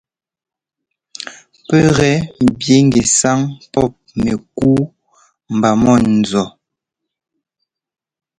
[1.67, 2.11] Pɛ́ gɛ
[2.51, 3.39] ḿbi ŋgɛsáŋ
[3.73, 3.93] pɔ́p
[4.23, 4.81] mɛkúu
[5.53, 6.43] mba mɔ̂nzu.